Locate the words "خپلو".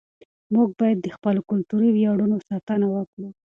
1.15-1.41